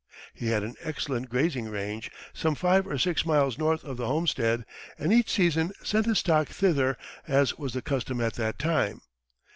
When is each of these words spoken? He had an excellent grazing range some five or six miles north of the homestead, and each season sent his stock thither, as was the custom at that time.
He 0.33 0.47
had 0.47 0.63
an 0.63 0.73
excellent 0.79 1.29
grazing 1.29 1.69
range 1.69 2.09
some 2.33 2.55
five 2.55 2.87
or 2.87 2.97
six 2.97 3.23
miles 3.23 3.59
north 3.59 3.83
of 3.83 3.97
the 3.97 4.07
homestead, 4.07 4.65
and 4.97 5.13
each 5.13 5.29
season 5.29 5.73
sent 5.83 6.07
his 6.07 6.17
stock 6.17 6.47
thither, 6.47 6.97
as 7.27 7.59
was 7.59 7.73
the 7.73 7.83
custom 7.83 8.19
at 8.19 8.33
that 8.33 8.57
time. 8.57 9.01